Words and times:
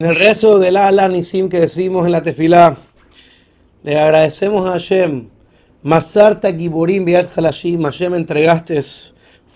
En 0.00 0.10
el 0.10 0.14
rezo 0.14 0.60
del 0.60 0.76
Ala 0.76 1.08
Nisim 1.08 1.48
que 1.48 1.58
decimos 1.58 2.06
en 2.06 2.12
la 2.12 2.22
tefilá, 2.22 2.76
le 3.82 3.98
agradecemos 3.98 4.64
a 4.70 4.74
Hashem, 4.74 5.26
Masarta 5.82 6.52
Giborim 6.52 7.04
Biat 7.04 7.36
Halashim, 7.36 7.82
Hashem 7.82 8.14
entregaste 8.14 8.80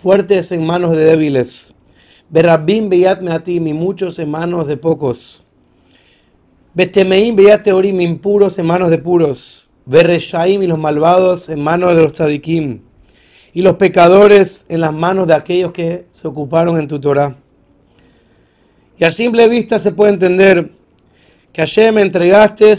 fuertes 0.02 0.50
en 0.50 0.66
manos 0.66 0.96
de 0.96 1.04
débiles, 1.04 1.72
Berabim 2.28 2.88
Beyat 2.88 3.20
Meatim 3.20 3.68
y 3.68 3.72
muchos 3.72 4.18
en 4.18 4.32
manos 4.32 4.66
de 4.66 4.76
pocos, 4.76 5.44
Betemeim 6.74 7.36
Beyat 7.36 7.62
Teorim 7.62 8.00
impuros 8.00 8.59
en 8.59 8.66
manos 8.66 8.90
de 8.90 8.98
puros, 8.98 9.68
Bereshaim 9.86 10.61
y 10.61 10.66
los 10.66 10.77
malvados 10.80 11.50
en 11.50 11.62
manos 11.62 11.95
de 11.95 12.02
los 12.02 12.14
tzadikim, 12.14 12.80
y 13.52 13.62
los 13.62 13.77
pecadores 13.77 14.66
en 14.68 14.80
las 14.80 14.93
manos 14.93 15.29
de 15.29 15.34
aquellos 15.34 15.70
que 15.70 16.06
se 16.11 16.27
ocuparon 16.27 16.80
en 16.80 16.88
tu 16.88 16.98
Torah. 16.98 17.36
Y 18.98 19.04
a 19.04 19.11
simple 19.11 19.48
vista 19.48 19.79
se 19.79 19.93
puede 19.93 20.12
entender 20.12 20.70
que 21.52 21.62
ayer 21.62 21.92
me 21.92 22.02
entregaste 22.02 22.77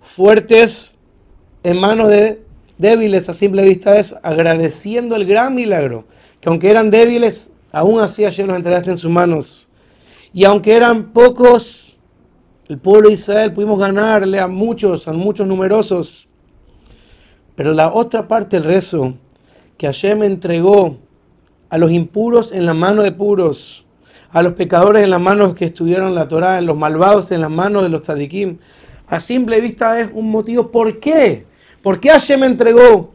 fuertes 0.00 0.98
en 1.62 1.80
manos 1.80 2.08
de 2.08 2.42
débiles. 2.78 3.28
A 3.28 3.34
simple 3.34 3.62
vista 3.62 3.98
es 3.98 4.14
agradeciendo 4.22 5.16
el 5.16 5.26
gran 5.26 5.54
milagro. 5.54 6.04
Que 6.40 6.48
aunque 6.48 6.70
eran 6.70 6.90
débiles, 6.90 7.50
aún 7.70 8.00
así 8.00 8.24
ayer 8.24 8.46
nos 8.46 8.56
entregaste 8.56 8.90
en 8.90 8.98
sus 8.98 9.10
manos. 9.10 9.68
Y 10.32 10.44
aunque 10.44 10.74
eran 10.74 11.12
pocos, 11.12 11.96
el 12.68 12.78
pueblo 12.78 13.08
de 13.08 13.14
Israel 13.14 13.52
pudimos 13.52 13.78
ganarle 13.78 14.38
a 14.40 14.46
muchos, 14.46 15.06
a 15.06 15.12
muchos 15.12 15.46
numerosos. 15.46 16.28
Pero 17.54 17.72
la 17.72 17.92
otra 17.92 18.26
parte 18.26 18.56
del 18.56 18.64
rezo, 18.64 19.14
que 19.76 19.86
ayer 19.86 20.16
me 20.16 20.26
entregó 20.26 20.98
a 21.68 21.78
los 21.78 21.92
impuros 21.92 22.52
en 22.52 22.66
la 22.66 22.74
mano 22.74 23.02
de 23.02 23.12
puros 23.12 23.81
a 24.32 24.42
los 24.42 24.54
pecadores 24.54 25.04
en 25.04 25.10
las 25.10 25.20
manos 25.20 25.54
que 25.54 25.66
estuvieron 25.66 26.14
la 26.14 26.26
Torah, 26.26 26.58
en 26.58 26.66
los 26.66 26.76
malvados 26.76 27.30
en 27.32 27.42
las 27.42 27.50
manos 27.50 27.82
de 27.82 27.90
los 27.90 28.02
tzadikim. 28.02 28.58
A 29.06 29.20
simple 29.20 29.60
vista 29.60 30.00
es 30.00 30.08
un 30.12 30.30
motivo. 30.30 30.70
¿Por 30.70 31.00
qué? 31.00 31.44
¿Por 31.82 32.00
qué 32.00 32.10
Hashem 32.10 32.42
entregó 32.44 33.12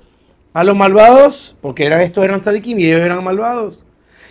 a 0.53 0.63
los 0.63 0.75
malvados? 0.75 1.57
Porque 1.59 1.85
era, 1.85 2.03
estos 2.03 2.23
eran 2.23 2.41
tzadikim 2.41 2.79
y 2.79 2.85
ellos 2.85 3.01
eran 3.01 3.23
malvados. 3.23 3.85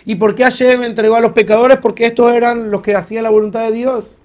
¿Y 0.05 0.15
por 0.15 0.33
qué 0.33 0.43
Hashem 0.43 0.83
entregó 0.83 1.15
a 1.15 1.19
los 1.19 1.33
pecadores? 1.33 1.79
Porque 1.79 2.05
estos 2.05 2.31
eran 2.31 2.71
los 2.71 2.81
que 2.81 2.95
hacían 2.95 3.23
la 3.23 3.29
voluntad 3.29 3.67
de 3.67 3.73
Dios. 3.73 4.21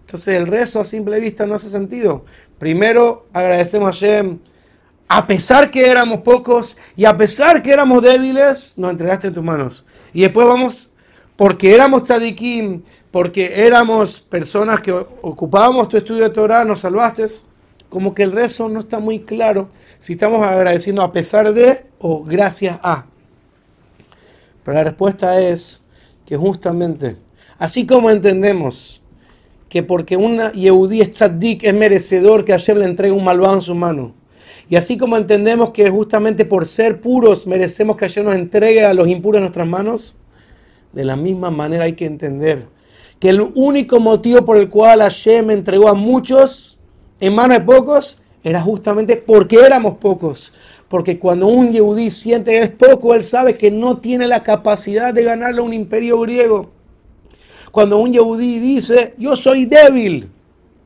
Entonces 0.00 0.36
el 0.36 0.48
rezo 0.48 0.80
a 0.80 0.84
simple 0.84 1.20
vista 1.20 1.46
no 1.46 1.54
hace 1.54 1.70
sentido. 1.70 2.24
Primero 2.58 3.28
agradecemos 3.32 3.88
a 3.88 3.92
Hashem. 3.92 4.38
A 5.06 5.26
pesar 5.28 5.70
que 5.70 5.86
éramos 5.86 6.20
pocos 6.20 6.76
y 6.96 7.04
a 7.04 7.16
pesar 7.16 7.62
que 7.62 7.72
éramos 7.72 8.02
débiles, 8.02 8.74
nos 8.76 8.90
entregaste 8.90 9.28
en 9.28 9.34
tus 9.34 9.44
manos. 9.44 9.86
Y 10.12 10.22
después 10.22 10.46
vamos 10.46 10.89
porque 11.40 11.74
éramos 11.74 12.04
tzadikim, 12.04 12.82
porque 13.10 13.64
éramos 13.64 14.20
personas 14.20 14.82
que 14.82 14.92
ocupábamos 14.92 15.88
tu 15.88 15.96
estudio 15.96 16.24
de 16.24 16.34
Torah, 16.34 16.66
nos 16.66 16.80
salvaste, 16.80 17.24
como 17.88 18.14
que 18.14 18.24
el 18.24 18.32
rezo 18.32 18.68
no 18.68 18.80
está 18.80 18.98
muy 18.98 19.20
claro 19.20 19.70
si 20.00 20.12
estamos 20.12 20.46
agradeciendo 20.46 21.00
a 21.00 21.10
pesar 21.10 21.50
de 21.54 21.86
o 21.98 22.22
gracias 22.22 22.78
a. 22.82 23.06
Pero 24.62 24.74
la 24.76 24.84
respuesta 24.84 25.40
es 25.40 25.80
que 26.26 26.36
justamente, 26.36 27.16
así 27.58 27.86
como 27.86 28.10
entendemos 28.10 29.00
que 29.70 29.82
porque 29.82 30.18
una 30.18 30.52
Yehudí 30.52 31.00
es 31.00 31.12
tzadik, 31.12 31.64
es 31.64 31.72
merecedor 31.72 32.44
que 32.44 32.52
ayer 32.52 32.76
le 32.76 32.84
entregue 32.84 33.14
un 33.14 33.24
malvado 33.24 33.54
en 33.54 33.62
su 33.62 33.74
mano, 33.74 34.12
y 34.68 34.76
así 34.76 34.98
como 34.98 35.16
entendemos 35.16 35.70
que 35.70 35.88
justamente 35.88 36.44
por 36.44 36.66
ser 36.66 37.00
puros 37.00 37.46
merecemos 37.46 37.96
que 37.96 38.04
ayer 38.04 38.22
nos 38.22 38.34
entregue 38.34 38.84
a 38.84 38.92
los 38.92 39.08
impuros 39.08 39.38
en 39.38 39.44
nuestras 39.44 39.66
manos, 39.66 40.16
de 40.92 41.04
la 41.04 41.16
misma 41.16 41.50
manera 41.50 41.84
hay 41.84 41.94
que 41.94 42.06
entender 42.06 42.66
que 43.20 43.28
el 43.28 43.42
único 43.54 44.00
motivo 44.00 44.44
por 44.44 44.56
el 44.56 44.70
cual 44.70 45.00
Hashem 45.00 45.50
entregó 45.50 45.88
a 45.88 45.94
muchos 45.94 46.78
en 47.20 47.34
manos 47.34 47.58
de 47.58 47.64
pocos 47.64 48.18
era 48.42 48.62
justamente 48.62 49.16
porque 49.16 49.56
éramos 49.56 49.98
pocos. 49.98 50.52
Porque 50.88 51.18
cuando 51.18 51.46
un 51.46 51.70
yehudí 51.70 52.10
siente 52.10 52.52
que 52.52 52.62
es 52.62 52.70
poco, 52.70 53.14
él 53.14 53.22
sabe 53.22 53.56
que 53.56 53.70
no 53.70 53.98
tiene 53.98 54.26
la 54.26 54.42
capacidad 54.42 55.14
de 55.14 55.22
ganarle 55.22 55.60
a 55.60 55.64
un 55.64 55.74
imperio 55.74 56.18
griego. 56.20 56.70
Cuando 57.70 57.98
un 57.98 58.12
yehudí 58.12 58.58
dice, 58.58 59.14
yo 59.16 59.36
soy 59.36 59.66
débil, 59.66 60.28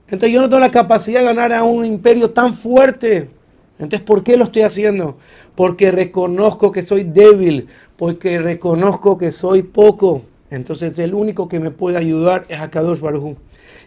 entonces 0.09 0.32
yo 0.32 0.43
no 0.43 0.48
tengo 0.48 0.60
la 0.60 0.70
capacidad 0.70 1.20
de 1.20 1.26
ganar 1.26 1.53
a 1.53 1.62
un 1.62 1.87
imperio 1.87 2.31
tan 2.31 2.53
fuerte. 2.53 3.31
Entonces, 3.78 4.06
¿por 4.06 4.22
qué 4.22 4.36
lo 4.36 4.44
estoy 4.44 4.62
haciendo? 4.62 5.16
Porque 5.54 5.90
reconozco 5.90 6.70
que 6.70 6.82
soy 6.82 7.04
débil, 7.04 7.68
porque 7.96 8.38
reconozco 8.38 9.18
que 9.18 9.32
soy 9.32 9.62
poco. 9.62 10.22
Entonces, 10.50 10.96
el 10.98 11.14
único 11.14 11.48
que 11.48 11.58
me 11.58 11.70
puede 11.70 11.98
ayudar 11.98 12.44
es 12.48 12.60
Akadosh 12.60 13.00
Baruj 13.00 13.36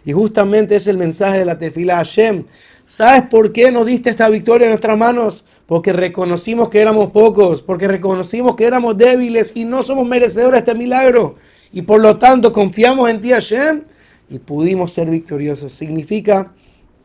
Y 0.04 0.12
justamente 0.12 0.76
es 0.76 0.86
el 0.86 0.98
mensaje 0.98 1.38
de 1.38 1.44
la 1.46 1.58
tefila 1.58 1.96
Hashem. 1.96 2.44
¿Sabes 2.84 3.22
por 3.30 3.52
qué 3.52 3.70
nos 3.70 3.86
diste 3.86 4.10
esta 4.10 4.28
victoria 4.28 4.66
en 4.66 4.72
nuestras 4.72 4.98
manos? 4.98 5.44
Porque 5.66 5.92
reconocimos 5.92 6.68
que 6.68 6.80
éramos 6.80 7.10
pocos, 7.10 7.62
porque 7.62 7.88
reconocimos 7.88 8.56
que 8.56 8.64
éramos 8.64 8.96
débiles 8.96 9.52
y 9.54 9.64
no 9.64 9.82
somos 9.82 10.06
merecedores 10.06 10.64
de 10.64 10.70
este 10.70 10.74
milagro. 10.74 11.36
Y 11.72 11.82
por 11.82 12.00
lo 12.00 12.16
tanto 12.16 12.52
confiamos 12.52 13.10
en 13.10 13.20
ti, 13.20 13.30
Hashem, 13.30 13.82
y 14.30 14.38
pudimos 14.38 14.92
ser 14.92 15.10
victoriosos. 15.10 15.72
Significa 15.72 16.52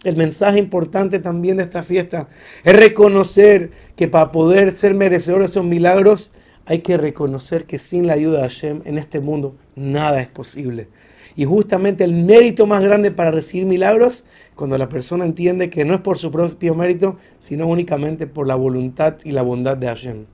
el 0.03 0.15
mensaje 0.17 0.59
importante 0.59 1.19
también 1.19 1.57
de 1.57 1.63
esta 1.63 1.83
fiesta 1.83 2.27
es 2.63 2.75
reconocer 2.75 3.71
que 3.95 4.07
para 4.07 4.31
poder 4.31 4.75
ser 4.75 4.93
merecedor 4.93 5.39
de 5.39 5.45
esos 5.45 5.65
milagros 5.65 6.31
hay 6.65 6.79
que 6.79 6.97
reconocer 6.97 7.65
que 7.65 7.77
sin 7.77 8.07
la 8.07 8.13
ayuda 8.13 8.37
de 8.37 8.43
Hashem 8.43 8.81
en 8.85 8.97
este 8.97 9.19
mundo 9.19 9.55
nada 9.75 10.21
es 10.21 10.27
posible. 10.27 10.87
Y 11.35 11.45
justamente 11.45 12.03
el 12.03 12.13
mérito 12.13 12.67
más 12.67 12.83
grande 12.83 13.09
para 13.09 13.31
recibir 13.31 13.65
milagros, 13.65 14.23
cuando 14.55 14.77
la 14.77 14.87
persona 14.87 15.25
entiende 15.25 15.69
que 15.69 15.83
no 15.83 15.95
es 15.95 16.01
por 16.01 16.17
su 16.17 16.31
propio 16.31 16.75
mérito, 16.75 17.17
sino 17.39 17.65
únicamente 17.65 18.27
por 18.27 18.45
la 18.45 18.55
voluntad 18.55 19.15
y 19.23 19.31
la 19.31 19.41
bondad 19.41 19.75
de 19.75 19.87
Hashem. 19.87 20.21